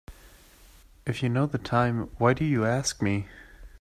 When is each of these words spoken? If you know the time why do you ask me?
If 1.05 1.21
you 1.21 1.29
know 1.29 1.45
the 1.45 1.59
time 1.59 2.09
why 2.17 2.33
do 2.33 2.43
you 2.43 2.65
ask 2.65 3.03
me? 3.03 3.27